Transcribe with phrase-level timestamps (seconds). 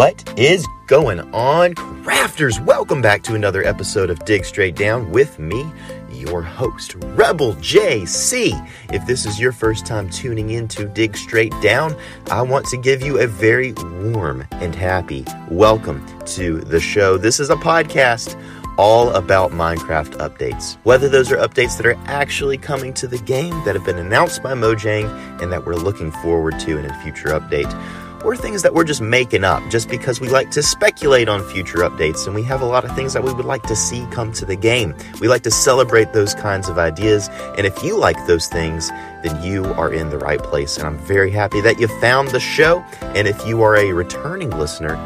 [0.00, 2.58] What is going on, crafters?
[2.64, 5.70] Welcome back to another episode of Dig Straight Down with me,
[6.10, 8.66] your host, Rebel JC.
[8.94, 11.94] If this is your first time tuning in to Dig Straight Down,
[12.30, 17.18] I want to give you a very warm and happy welcome to the show.
[17.18, 18.42] This is a podcast
[18.78, 20.78] all about Minecraft updates.
[20.84, 24.42] Whether those are updates that are actually coming to the game that have been announced
[24.42, 27.70] by Mojang and that we're looking forward to in a future update,
[28.24, 31.78] or things that we're just making up just because we like to speculate on future
[31.78, 34.32] updates and we have a lot of things that we would like to see come
[34.32, 34.94] to the game.
[35.20, 38.90] We like to celebrate those kinds of ideas, and if you like those things,
[39.22, 40.76] then you are in the right place.
[40.76, 42.80] And I'm very happy that you found the show.
[43.02, 44.96] And if you are a returning listener,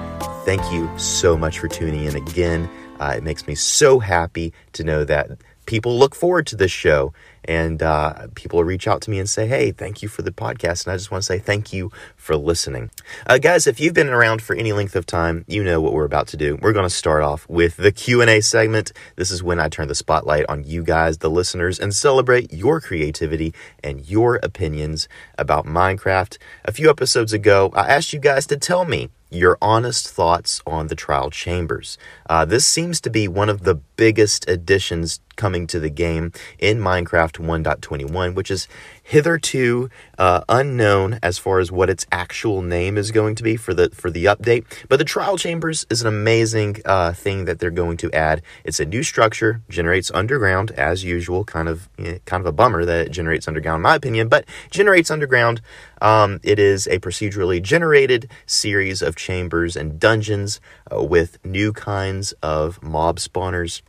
[0.44, 2.68] thank you so much for tuning in again.
[3.00, 5.30] Uh, it makes me so happy to know that
[5.66, 7.12] people look forward to this show
[7.44, 10.86] and uh, people reach out to me and say hey thank you for the podcast.
[10.86, 12.90] And i just want to say thank you for listening.
[13.26, 16.04] Uh, guys if you've been around for any length of time you know what we're
[16.04, 16.56] about to do.
[16.60, 18.92] We're going to start off with the q&a segment.
[19.16, 22.80] This is when i turn the spotlight on you guys the listeners and celebrate your
[22.80, 26.38] creativity and your opinions about minecraft.
[26.64, 30.86] A few episodes ago i asked you guys to tell me your honest thoughts on
[30.86, 31.98] the trial chambers.
[32.28, 36.78] Uh, this seems to be one of the biggest additions coming to the game in
[36.78, 38.68] Minecraft 1.21, which is
[39.02, 43.74] hitherto uh, unknown as far as what its actual name is going to be for
[43.74, 44.64] the for the update.
[44.88, 48.42] But the trial chambers is an amazing uh, thing that they're going to add.
[48.64, 51.44] It's a new structure, generates underground as usual.
[51.44, 54.46] Kind of eh, kind of a bummer that it generates underground, in my opinion, but
[54.70, 55.60] generates underground.
[56.00, 60.60] Um, it is a procedurally generated series of chambers and dungeons
[60.92, 63.82] uh, with new kinds of mob spawners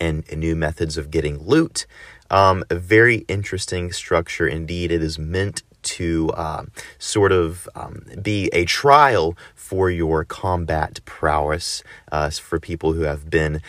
[0.00, 1.86] and new methods of getting loot.
[2.30, 4.92] Um, a very interesting structure indeed.
[4.92, 6.64] It is meant to uh,
[6.98, 11.82] sort of um, be a trial for your combat prowess
[12.12, 13.62] uh, for people who have been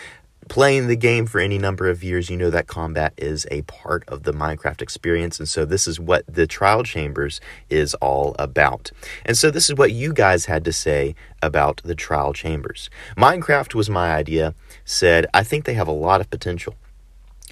[0.50, 4.04] playing the game for any number of years, you know that combat is a part
[4.08, 5.40] of the Minecraft experience.
[5.40, 7.40] And so this is what the trial chambers
[7.70, 8.92] is all about.
[9.26, 12.90] And so this is what you guys had to say about the trial chambers.
[13.16, 16.76] Minecraft was my idea, said, I think they have a lot of potential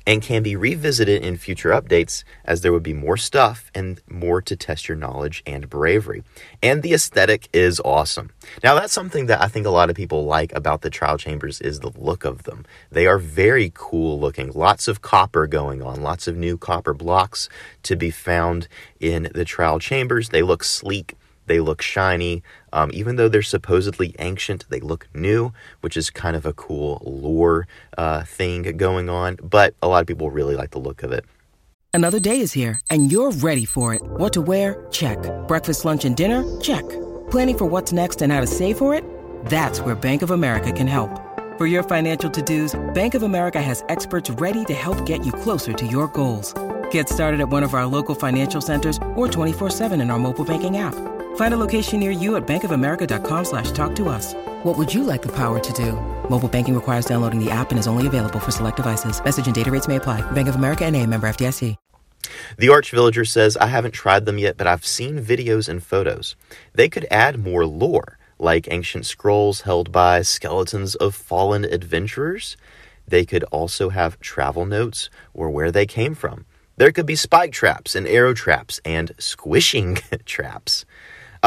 [0.08, 4.42] and can be revisited in future updates as there would be more stuff and more
[4.42, 6.24] to test your knowledge and bravery.
[6.64, 8.32] And the aesthetic is awesome.
[8.64, 11.60] Now that's something that I think a lot of people like about the trial chambers
[11.60, 12.66] is the look of them.
[12.90, 14.52] They are very cool looking.
[14.54, 17.50] Lots of copper going on, lots of new copper blocks
[17.84, 18.70] to be found
[19.02, 20.30] in the trial chambers.
[20.30, 21.16] They look sleek
[21.48, 22.44] they look shiny.
[22.72, 27.02] Um, even though they're supposedly ancient, they look new, which is kind of a cool
[27.06, 29.38] lore uh, thing going on.
[29.42, 31.26] But a lot of people really like the look of it.
[31.94, 34.02] Another day is here, and you're ready for it.
[34.04, 34.86] What to wear?
[34.92, 35.18] Check.
[35.48, 36.44] Breakfast, lunch, and dinner?
[36.62, 36.88] Check.
[37.32, 39.04] Planning for what's next and how to save for it?
[39.46, 41.10] That's where Bank of America can help.
[41.58, 45.32] For your financial to dos, Bank of America has experts ready to help get you
[45.32, 46.54] closer to your goals.
[46.92, 50.46] Get started at one of our local financial centers or 24 7 in our mobile
[50.46, 50.94] banking app.
[51.38, 54.34] Find a location near you at bankofamerica.com slash talk to us.
[54.64, 55.94] What would you like the power to do?
[56.30, 59.24] Mobile banking requires downloading the app and is only available for select devices.
[59.24, 60.30] Message and data rates may apply.
[60.32, 61.76] Bank of America and a member FDIC.
[62.58, 66.36] The Arch Villager says, I haven't tried them yet, but I've seen videos and photos.
[66.74, 72.58] They could add more lore, like ancient scrolls held by skeletons of fallen adventurers.
[73.08, 76.46] They could also have travel notes or where they came from.
[76.78, 80.86] There could be spike traps and arrow traps and squishing traps.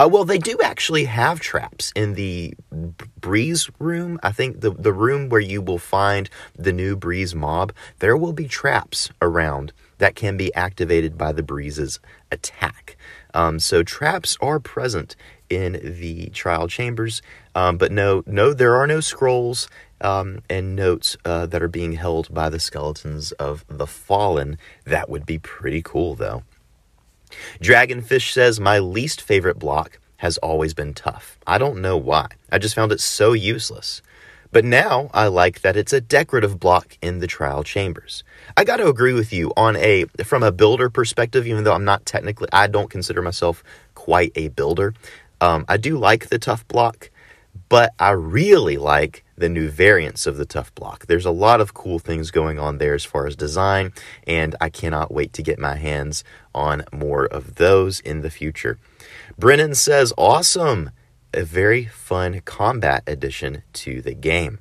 [0.00, 2.54] Uh, well, they do actually have traps in the
[3.20, 4.18] breeze room.
[4.22, 8.32] I think the, the room where you will find the new breeze mob, there will
[8.32, 12.00] be traps around that can be activated by the breeze's
[12.32, 12.96] attack.
[13.34, 15.16] Um, so traps are present
[15.50, 17.20] in the trial chambers,
[17.54, 19.68] um, but no, no, there are no scrolls
[20.00, 24.56] um, and notes uh, that are being held by the skeletons of the fallen.
[24.86, 26.44] That would be pretty cool, though.
[27.60, 31.38] Dragonfish says, My least favorite block has always been tuff.
[31.46, 32.28] I don't know why.
[32.52, 34.02] I just found it so useless.
[34.52, 38.24] But now I like that it's a decorative block in the trial chambers.
[38.56, 41.84] I got to agree with you on a from a builder perspective even though I'm
[41.84, 43.62] not technically I don't consider myself
[43.94, 44.94] quite a builder.
[45.40, 47.09] Um, I do like the tuff block,
[47.70, 51.06] but I really like the new variants of the Tuff Block.
[51.06, 53.92] There's a lot of cool things going on there as far as design,
[54.26, 58.78] and I cannot wait to get my hands on more of those in the future.
[59.38, 60.90] Brennan says, Awesome!
[61.32, 64.58] A very fun combat addition to the game.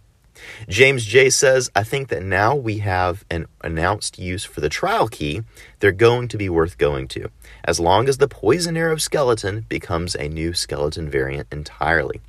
[0.67, 5.07] James J says, I think that now we have an announced use for the trial
[5.07, 5.41] key,
[5.79, 7.29] they're going to be worth going to,
[7.65, 12.21] as long as the poison arrow skeleton becomes a new skeleton variant entirely.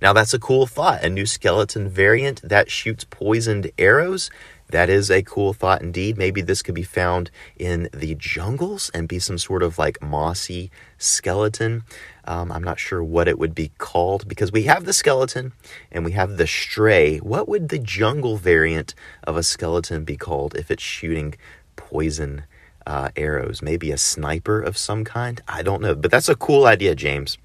[0.00, 1.04] Now, that's a cool thought.
[1.04, 4.30] A new skeleton variant that shoots poisoned arrows.
[4.68, 6.18] That is a cool thought indeed.
[6.18, 10.70] Maybe this could be found in the jungles and be some sort of like mossy
[10.98, 11.84] skeleton.
[12.24, 15.52] Um, I'm not sure what it would be called because we have the skeleton
[15.92, 17.18] and we have the stray.
[17.18, 21.36] What would the jungle variant of a skeleton be called if it's shooting
[21.76, 22.42] poison
[22.84, 23.62] uh, arrows?
[23.62, 25.40] Maybe a sniper of some kind?
[25.46, 27.38] I don't know, but that's a cool idea, James.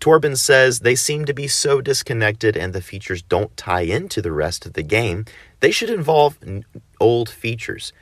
[0.00, 4.32] Torben says they seem to be so disconnected and the features don't tie into the
[4.32, 5.24] rest of the game.
[5.60, 6.38] They should involve
[7.00, 7.92] old features.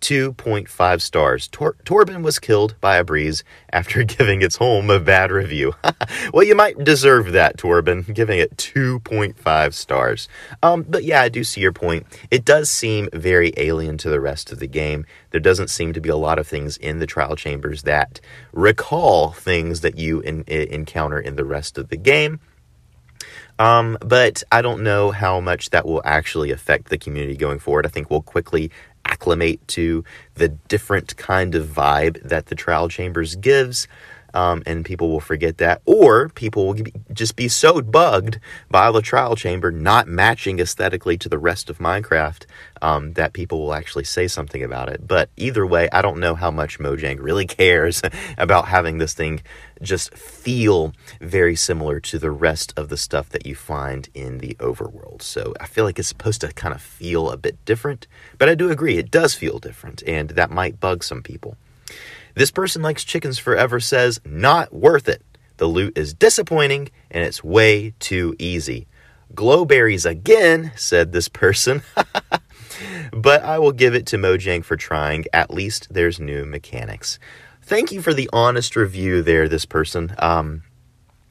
[0.00, 1.48] 2.5 stars.
[1.48, 5.74] Tor- Torben was killed by a breeze after giving its home a bad review.
[6.32, 10.28] well, you might deserve that, Torben, giving it 2.5 stars.
[10.62, 12.06] Um, but yeah, I do see your point.
[12.30, 15.06] It does seem very alien to the rest of the game.
[15.30, 18.20] There doesn't seem to be a lot of things in the trial chambers that
[18.52, 22.40] recall things that you in- encounter in the rest of the game.
[23.60, 27.84] Um, but I don't know how much that will actually affect the community going forward.
[27.84, 28.70] I think we'll quickly
[29.10, 30.04] acclimate to
[30.34, 33.88] the different kind of vibe that the trial chambers gives.
[34.34, 36.76] Um, and people will forget that, or people will
[37.12, 38.38] just be so bugged
[38.70, 42.44] by the trial chamber not matching aesthetically to the rest of Minecraft
[42.82, 45.06] um, that people will actually say something about it.
[45.06, 48.02] But either way, I don't know how much Mojang really cares
[48.38, 49.42] about having this thing
[49.82, 54.54] just feel very similar to the rest of the stuff that you find in the
[54.60, 55.22] overworld.
[55.22, 58.06] So I feel like it's supposed to kind of feel a bit different,
[58.38, 61.56] but I do agree it does feel different, and that might bug some people.
[62.34, 65.22] This person likes chickens forever says, not worth it.
[65.56, 68.86] The loot is disappointing and it's way too easy.
[69.34, 71.82] Glowberries again, said this person.
[73.12, 75.26] but I will give it to Mojang for trying.
[75.32, 77.18] At least there's new mechanics
[77.70, 80.12] thank you for the honest review there, this person.
[80.18, 80.64] Um,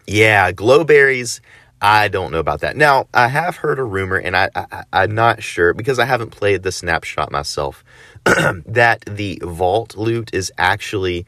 [0.07, 1.41] yeah, glowberries.
[1.81, 2.75] I don't know about that.
[2.75, 4.49] Now, I have heard a rumor, and I,
[4.91, 7.83] I, am not sure because I haven't played the snapshot myself,
[8.25, 11.25] that the vault loot is actually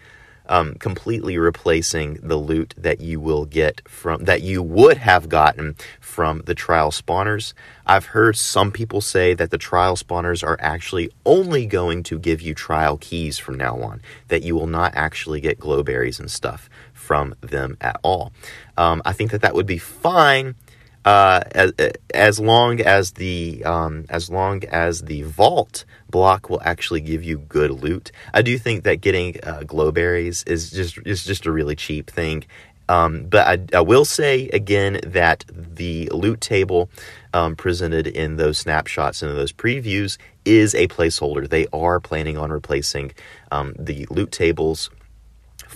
[0.47, 5.77] um, completely replacing the loot that you will get from that you would have gotten
[6.01, 7.53] from the trial spawners.
[7.85, 12.41] I've heard some people say that the trial spawners are actually only going to give
[12.41, 16.69] you trial keys from now on, that you will not actually get glowberries and stuff
[17.11, 18.31] from them at all.
[18.77, 20.55] Um, I think that that would be fine
[21.03, 21.73] uh, as,
[22.13, 27.37] as long as the um, as long as the vault block will actually give you
[27.37, 28.13] good loot.
[28.33, 32.45] I do think that getting uh, glowberries is just is just a really cheap thing.
[32.87, 36.89] Um, but I, I, will say again that the loot table
[37.33, 41.47] um, presented in those snapshots and those previews is a placeholder.
[41.47, 43.11] They are planning on replacing
[43.51, 44.89] um, the loot tables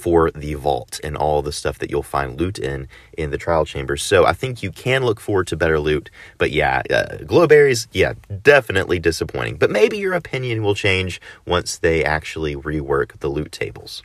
[0.05, 2.87] for the vault and all the stuff that you'll find loot in
[3.17, 4.03] in the trial chambers.
[4.03, 6.11] So I think you can look forward to better loot.
[6.37, 8.13] But yeah, uh, glowberries, yeah,
[8.43, 9.55] definitely disappointing.
[9.55, 14.03] But maybe your opinion will change once they actually rework the loot tables.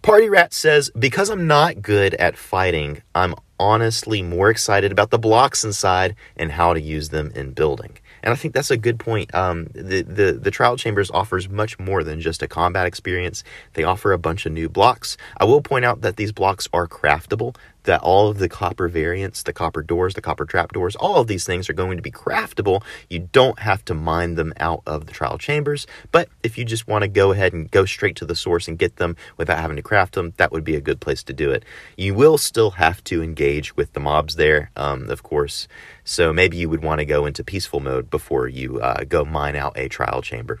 [0.00, 5.18] Party Rat says, Because I'm not good at fighting, I'm honestly more excited about the
[5.18, 7.98] blocks inside and how to use them in building.
[8.22, 9.34] And I think that's a good point.
[9.34, 13.42] Um, the, the, the Trial Chambers offers much more than just a combat experience.
[13.74, 15.16] They offer a bunch of new blocks.
[15.38, 19.42] I will point out that these blocks are craftable that all of the copper variants,
[19.42, 22.10] the copper doors, the copper trap doors, all of these things are going to be
[22.10, 22.82] craftable.
[23.08, 25.86] You don't have to mine them out of the trial chambers.
[26.10, 28.78] But if you just want to go ahead and go straight to the source and
[28.78, 31.50] get them without having to craft them, that would be a good place to do
[31.50, 31.64] it.
[31.96, 35.68] You will still have to engage with the mobs there, um, of course.
[36.04, 39.56] So maybe you would want to go into peaceful mode before you uh, go mine
[39.56, 40.60] out a trial chamber.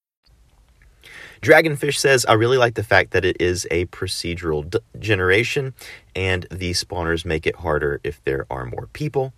[1.41, 5.73] Dragonfish says, I really like the fact that it is a procedural d- generation
[6.15, 9.33] and the spawners make it harder if there are more people.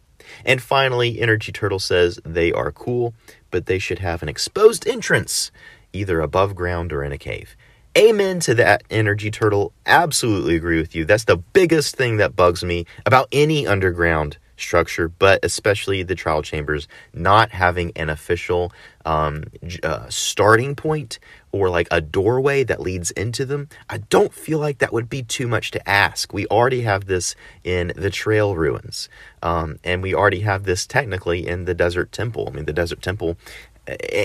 [0.46, 3.14] And finally, Energy Turtle says they are cool,
[3.52, 5.50] but they should have an exposed entrance,
[5.94, 7.56] either above ground or in a cave.
[7.98, 9.72] Amen to that, Energy Turtle.
[9.86, 11.06] Absolutely agree with you.
[11.06, 16.42] That's the biggest thing that bugs me about any underground structure, but especially the trial
[16.42, 18.72] chambers not having an official
[19.06, 19.44] um,
[19.84, 21.20] uh, starting point
[21.52, 25.22] or like a doorway that leads into them, I don't feel like that would be
[25.22, 26.34] too much to ask.
[26.34, 29.10] We already have this in the trail ruins,
[29.42, 32.48] um, and we already have this technically in the desert temple.
[32.48, 33.38] I mean, the desert temple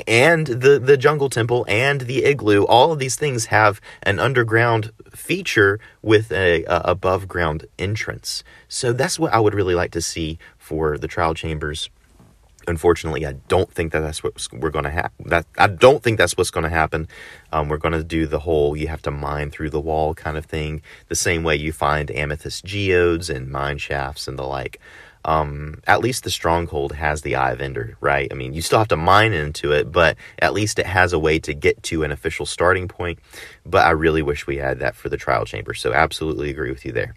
[0.06, 4.92] and the the jungle temple and the igloo all of these things have an underground
[5.14, 8.44] feature with a, a, above ground entrance.
[8.68, 11.90] So that's what i would really like to see for the trial chambers.
[12.68, 16.18] Unfortunately i don't think that that's what we're going to have that i don't think
[16.18, 17.08] that's what's going to happen.
[17.50, 20.36] Um, we're going to do the whole you have to mine through the wall kind
[20.36, 24.78] of thing the same way you find amethyst geodes and mine shafts and the like
[25.28, 28.28] um, at least the stronghold has the eye of ender, right?
[28.30, 31.18] I mean, you still have to mine into it, but at least it has a
[31.18, 33.18] way to get to an official starting point.
[33.66, 35.74] But I really wish we had that for the trial chamber.
[35.74, 37.14] So, absolutely agree with you there.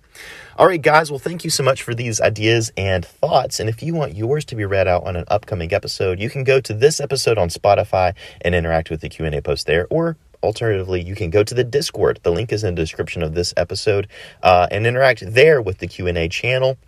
[0.57, 1.09] All right, guys.
[1.09, 3.61] Well, thank you so much for these ideas and thoughts.
[3.61, 6.43] And if you want yours to be read out on an upcoming episode, you can
[6.43, 11.01] go to this episode on Spotify and interact with the Q&A post there, or alternatively
[11.01, 14.07] you can go to the discord the link is in the description of this episode
[14.41, 16.79] uh, and interact there with the q&a channel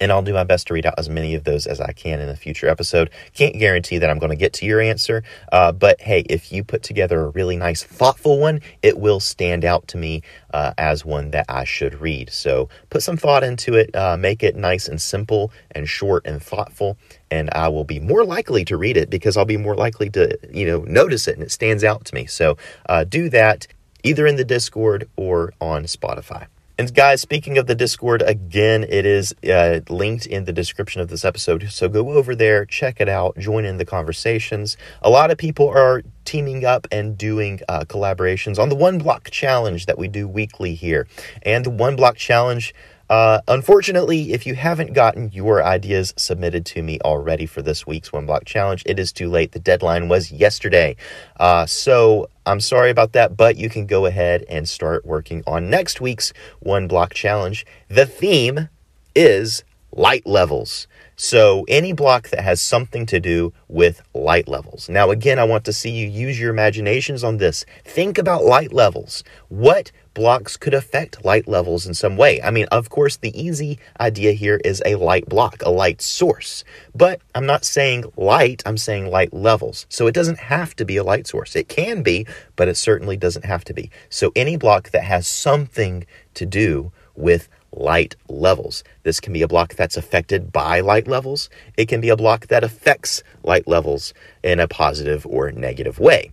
[0.00, 2.20] and I'll do my best to read out as many of those as I can
[2.20, 3.10] in a future episode.
[3.34, 5.22] Can't guarantee that I'm going to get to your answer,
[5.52, 9.64] uh, but hey, if you put together a really nice, thoughtful one, it will stand
[9.64, 10.22] out to me
[10.52, 12.30] uh, as one that I should read.
[12.30, 16.42] So put some thought into it, uh, make it nice and simple and short and
[16.42, 16.96] thoughtful,
[17.30, 20.38] and I will be more likely to read it because I'll be more likely to,
[20.52, 22.26] you know, notice it and it stands out to me.
[22.26, 22.56] So
[22.88, 23.66] uh, do that
[24.02, 26.46] either in the Discord or on Spotify.
[26.76, 31.08] And guys, speaking of the Discord, again, it is uh, linked in the description of
[31.08, 31.70] this episode.
[31.70, 34.76] So go over there, check it out, join in the conversations.
[35.00, 39.30] A lot of people are teaming up and doing uh, collaborations on the One Block
[39.30, 41.06] Challenge that we do weekly here.
[41.42, 42.74] And the One Block Challenge
[43.10, 48.12] uh, unfortunately, if you haven't gotten your ideas submitted to me already for this week's
[48.12, 49.52] One Block Challenge, it is too late.
[49.52, 50.96] The deadline was yesterday.
[51.38, 55.70] Uh, so I'm sorry about that, but you can go ahead and start working on
[55.70, 57.66] next week's One Block Challenge.
[57.88, 58.68] The theme
[59.14, 60.86] is light levels.
[61.16, 64.88] So, any block that has something to do with light levels.
[64.88, 67.64] Now, again, I want to see you use your imaginations on this.
[67.84, 69.22] Think about light levels.
[69.48, 72.40] What blocks could affect light levels in some way?
[72.42, 76.64] I mean, of course, the easy idea here is a light block, a light source.
[76.94, 79.86] But I'm not saying light, I'm saying light levels.
[79.88, 81.56] So, it doesn't have to be a light source.
[81.56, 83.90] It can be, but it certainly doesn't have to be.
[84.08, 88.84] So, any block that has something to do with light levels.
[89.02, 91.50] This can be a block that's affected by light levels.
[91.76, 96.32] It can be a block that affects light levels in a positive or negative way.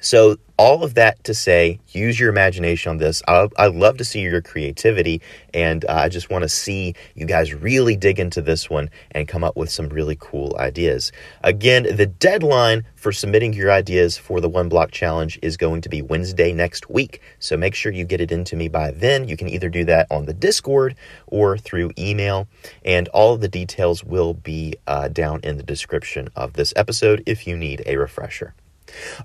[0.00, 3.22] So, all of that to say, use your imagination on this.
[3.28, 5.22] I, I love to see your creativity,
[5.54, 9.28] and uh, I just want to see you guys really dig into this one and
[9.28, 11.12] come up with some really cool ideas.
[11.44, 15.88] Again, the deadline for submitting your ideas for the One Block Challenge is going to
[15.88, 17.22] be Wednesday next week.
[17.38, 19.28] So make sure you get it into me by then.
[19.28, 20.96] You can either do that on the Discord
[21.28, 22.48] or through email,
[22.84, 27.22] and all of the details will be uh, down in the description of this episode
[27.26, 28.54] if you need a refresher.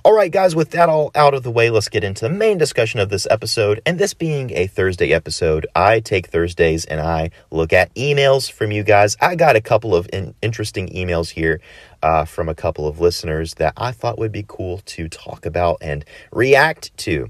[0.03, 2.57] All right, guys, with that all out of the way, let's get into the main
[2.57, 3.81] discussion of this episode.
[3.85, 8.71] And this being a Thursday episode, I take Thursdays and I look at emails from
[8.71, 9.15] you guys.
[9.21, 11.61] I got a couple of in- interesting emails here
[12.01, 15.77] uh, from a couple of listeners that I thought would be cool to talk about
[15.81, 17.29] and react to.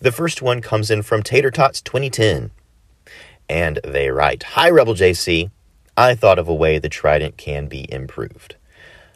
[0.00, 2.50] The first one comes in from Tater Tots 2010.
[3.48, 5.50] And they write Hi, Rebel JC.
[5.96, 8.56] I thought of a way the Trident can be improved.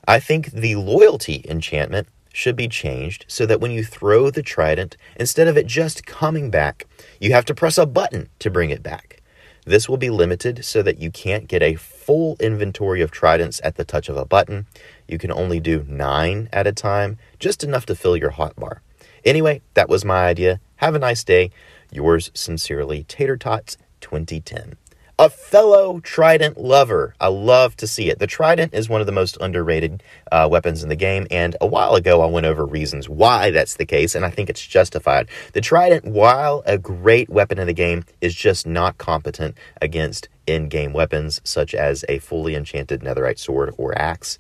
[0.07, 4.97] I think the loyalty enchantment should be changed so that when you throw the trident,
[5.17, 6.87] instead of it just coming back,
[7.21, 9.23] you have to press a button to bring it back.
[9.65, 13.77] This will be limited so that you can't get a full inventory of tridents at
[13.77, 14.67] the touch of a button.
[15.07, 18.81] You can only do nine at a time, just enough to fill your hotbar.
[19.25, 20.59] Anyway, that was my idea.
[20.77, 21.53] Have a nice day.
[21.93, 24.79] Yours sincerely, Tater Tots 2010
[25.23, 27.15] a fellow Trident lover.
[27.21, 28.19] I love to see it.
[28.19, 30.03] The Trident is one of the most underrated
[30.33, 33.77] uh, weapons in the game, and a while ago I went over reasons why that's
[33.77, 35.29] the case, and I think it's justified.
[35.53, 40.69] The Trident, while a great weapon in the game, is just not competent against in
[40.69, 44.39] game weapons such as a fully enchanted netherite sword or axe.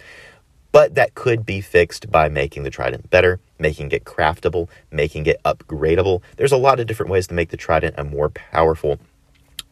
[0.72, 5.40] But that could be fixed by making the Trident better, making it craftable, making it
[5.44, 6.22] upgradable.
[6.38, 8.98] There's a lot of different ways to make the Trident a more powerful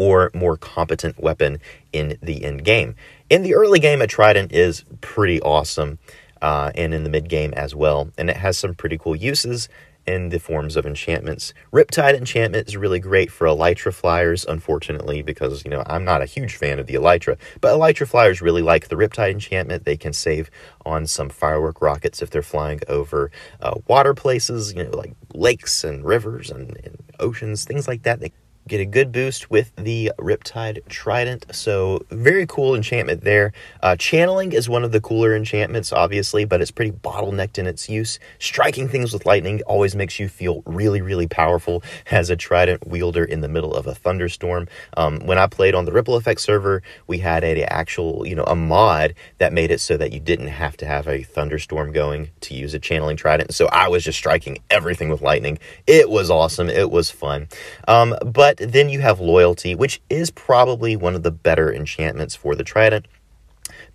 [0.00, 1.52] or more competent weapon
[1.92, 2.94] in the end game.
[3.28, 5.98] In the early game, a trident is pretty awesome,
[6.40, 9.68] uh, and in the mid game as well, and it has some pretty cool uses.
[10.06, 11.52] in the forms of enchantments.
[11.72, 16.26] Riptide enchantment is really great for Elytra flyers, unfortunately, because, you know, I'm not a
[16.26, 19.84] huge fan of the Elytra, but Elytra flyers really like the Riptide enchantment.
[19.84, 20.50] They can save
[20.84, 23.30] on some firework rockets if they're flying over
[23.60, 28.20] uh, water places, you know, like lakes and rivers and, and oceans, things like that.
[28.20, 28.32] They
[28.68, 31.46] get a good boost with the Riptide Trident.
[31.52, 33.52] So, very cool enchantment there.
[33.82, 37.88] Uh, channeling is one of the cooler enchantments, obviously, but it's pretty bottlenecked in its
[37.88, 38.18] use.
[38.38, 43.24] Striking things with lightning always makes you feel really, really powerful as a Trident wielder
[43.24, 44.68] in the middle of a thunderstorm.
[44.96, 48.44] Um, when I played on the Ripple Effect server, we had a actual, you know,
[48.44, 52.30] a mod that made it so that you didn't have to have a thunderstorm going
[52.40, 53.54] to use a channeling Trident.
[53.54, 55.58] So I was just striking everything with lightning.
[55.86, 56.68] It was awesome.
[56.68, 57.48] It was fun.
[57.86, 62.34] Um, but but then you have loyalty, which is probably one of the better enchantments
[62.34, 63.06] for the trident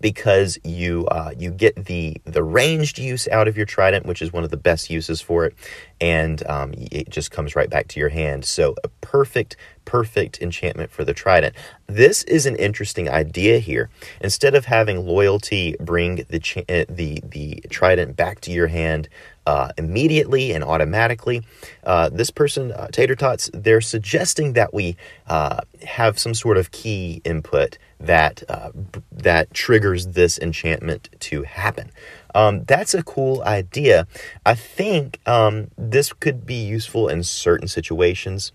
[0.00, 4.32] because you uh, you get the the ranged use out of your trident, which is
[4.32, 5.54] one of the best uses for it,
[6.00, 8.44] and um, it just comes right back to your hand.
[8.44, 9.56] So a perfect
[9.86, 11.54] perfect enchantment for the trident.
[11.86, 13.88] This is an interesting idea here.
[14.20, 19.08] Instead of having loyalty bring the uh, the the trident back to your hand
[19.46, 21.42] uh, immediately and automatically.
[21.84, 24.96] Uh, this person, uh, Tater Tots, they're suggesting that we
[25.28, 31.44] uh, have some sort of key input that uh, b- that triggers this enchantment to
[31.44, 31.90] happen.
[32.34, 34.06] Um, that's a cool idea.
[34.44, 38.52] I think um, this could be useful in certain situations.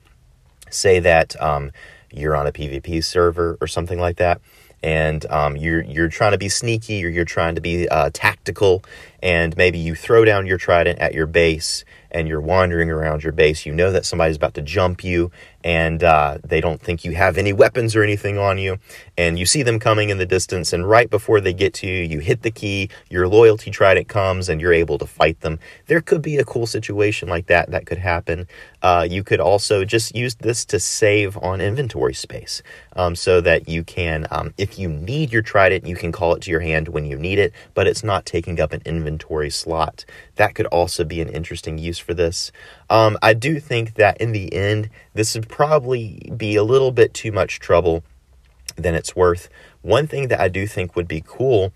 [0.74, 1.72] Say that um,
[2.12, 4.42] you're on a PvP server or something like that
[4.84, 8.84] and um, you're you're trying to be sneaky or you're trying to be uh, tactical,
[9.22, 13.32] and maybe you throw down your trident at your base and you're wandering around your
[13.32, 13.66] base.
[13.66, 15.32] You know that somebody's about to jump you,
[15.64, 18.78] and uh, they don't think you have any weapons or anything on you.
[19.18, 22.04] And you see them coming in the distance, and right before they get to you,
[22.04, 25.60] you hit the key, your loyalty trident comes, and you're able to fight them.
[25.88, 28.48] There could be a cool situation like that that could happen.
[28.82, 32.64] Uh, you could also just use this to save on inventory space
[32.96, 36.42] um, so that you can, um, if you need your trident, you can call it
[36.42, 40.06] to your hand when you need it, but it's not taking up an inventory slot.
[40.36, 42.52] That could also be an interesting use for this.
[42.92, 47.14] Um, I do think that in the end, this would probably be a little bit
[47.14, 48.04] too much trouble
[48.76, 49.48] than it's worth.
[49.82, 51.72] One thing that I do think would be cool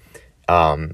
[0.49, 0.91] um,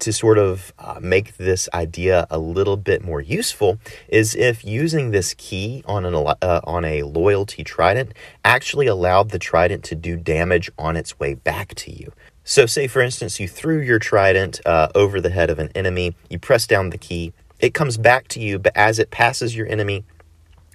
[0.00, 5.12] to sort of uh, make this idea a little bit more useful is if using
[5.12, 8.12] this key on an uh, on a loyalty trident
[8.44, 12.12] actually allowed the trident to do damage on its way back to you.
[12.42, 16.16] So, say for instance, you threw your trident uh, over the head of an enemy,
[16.28, 17.32] you press down the key,
[17.64, 20.04] it comes back to you, but as it passes your enemy,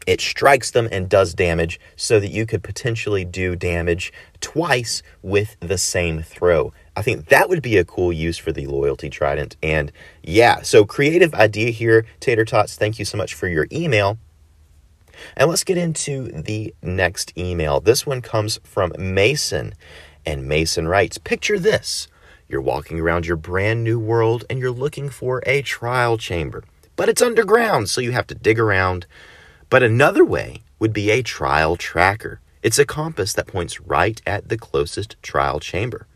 [0.08, 5.56] it strikes them and does damage so that you could potentially do damage twice with
[5.60, 6.74] the same throw.
[6.96, 9.56] I think that would be a cool use for the loyalty trident.
[9.62, 9.92] And
[10.24, 12.76] yeah, so creative idea here, Tater Tots.
[12.76, 14.18] Thank you so much for your email.
[15.38, 17.80] And let's get into the next email.
[17.80, 19.76] This one comes from Mason.
[20.26, 22.08] And Mason writes Picture this
[22.50, 26.64] you're walking around your brand new world and you're looking for a trial chamber,
[27.00, 29.06] but it's underground, so you have to dig around.
[29.70, 32.42] But another way would be a trial tracker.
[32.62, 36.08] It's a compass that points right at the closest trial chamber.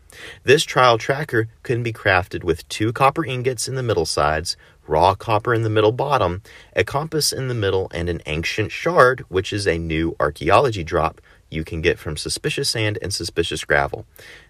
[0.42, 5.14] This trial tracker can be crafted with two copper ingots in the middle sides, raw
[5.14, 6.42] copper in the middle bottom,
[6.76, 11.18] a compass in the middle, and an ancient shard, which is a new archaeology drop
[11.48, 14.04] you can get from suspicious sand and suspicious gravel.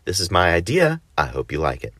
[0.04, 1.00] This is my idea.
[1.16, 1.94] I hope you like it.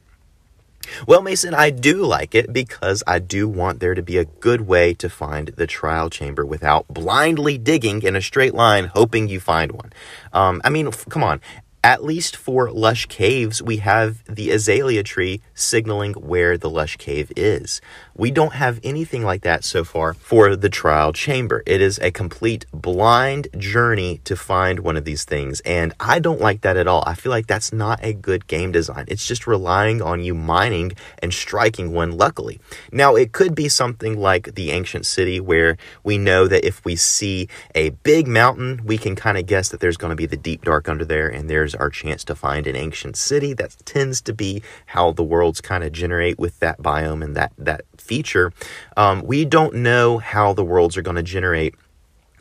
[1.06, 4.62] Well, Mason, I do like it because I do want there to be a good
[4.62, 9.40] way to find the trial chamber without blindly digging in a straight line, hoping you
[9.40, 9.92] find one.
[10.32, 11.40] Um, I mean, f- come on
[11.84, 17.30] at least for lush caves, we have the azalea tree signaling where the lush cave
[17.36, 17.82] is.
[18.16, 21.62] We don't have anything like that so far for the trial chamber.
[21.66, 26.40] It is a complete blind journey to find one of these things, and I don't
[26.40, 27.04] like that at all.
[27.06, 29.04] I feel like that's not a good game design.
[29.08, 32.60] It's just relying on you mining and striking one luckily.
[32.92, 36.96] Now, it could be something like the ancient city where we know that if we
[36.96, 40.38] see a big mountain, we can kind of guess that there's going to be the
[40.38, 43.52] deep dark under there, and there's our chance to find an ancient city.
[43.52, 47.52] That tends to be how the worlds kind of generate with that biome and that
[47.58, 48.52] that feature.
[48.96, 51.74] Um, we don't know how the worlds are going to generate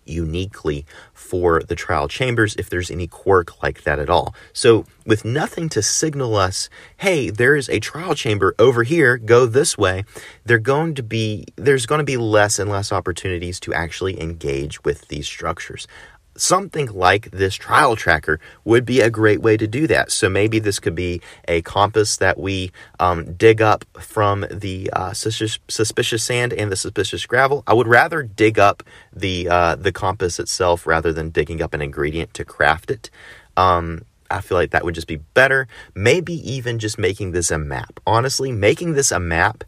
[0.05, 4.35] uniquely for the trial chambers if there's any quirk like that at all.
[4.51, 9.77] So, with nothing to signal us, hey, there's a trial chamber over here, go this
[9.77, 10.05] way,
[10.45, 14.83] they're going to be there's going to be less and less opportunities to actually engage
[14.83, 15.87] with these structures.
[16.35, 20.11] Something like this trial tracker would be a great way to do that.
[20.11, 25.13] So maybe this could be a compass that we um, dig up from the uh,
[25.13, 27.63] suspicious, suspicious, sand and the suspicious gravel.
[27.67, 31.81] I would rather dig up the uh, the compass itself rather than digging up an
[31.81, 33.09] ingredient to craft it.
[33.57, 35.67] Um, I feel like that would just be better.
[35.93, 37.99] Maybe even just making this a map.
[38.07, 39.63] Honestly, making this a map.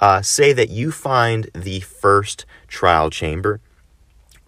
[0.00, 3.60] Uh, say that you find the first trial chamber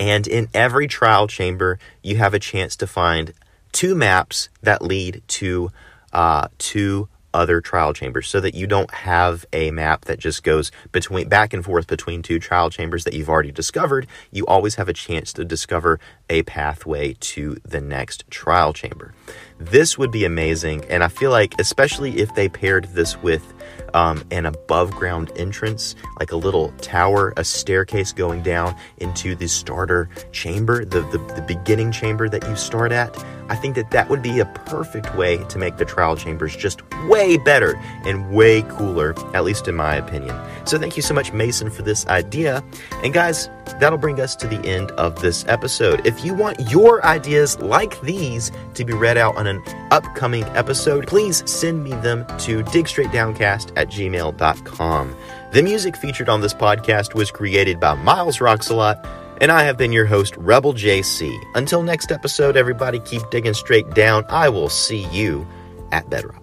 [0.03, 3.33] and in every trial chamber, you have a chance to find
[3.71, 5.71] two maps that lead to
[6.13, 10.73] uh, two other trial chambers so that you don't have a map that just goes
[10.91, 14.09] between back and forth between two trial chambers that you've already discovered.
[14.33, 19.15] You always have a chance to discover a pathway to the next trial chamber.
[19.59, 23.55] This would be amazing and i feel like especially if they paired this with
[23.95, 29.49] um, an above ground entrance, like a little tower, a staircase going down into the
[29.49, 33.17] starter chamber, the, the, the beginning chamber that you start at.
[33.49, 36.83] I think that that would be a perfect way to make the trial chambers just
[37.09, 37.75] way better
[38.05, 40.39] and way cooler, at least in my opinion.
[40.65, 42.63] So thank you so much, Mason, for this idea.
[43.03, 43.49] And guys,
[43.81, 46.07] that'll bring us to the end of this episode.
[46.07, 51.07] If you want your ideas like these to be read out on an upcoming episode,
[51.07, 55.17] please send me them to digstraightdowncast at gmail.com.
[55.53, 59.07] The music featured on this podcast was created by MilesRocksAlot,
[59.43, 61.37] and I have been your host, Rebel JC.
[61.57, 64.25] Until next episode, everybody keep digging straight down.
[64.29, 65.47] I will see you
[65.91, 66.42] at Bedrock.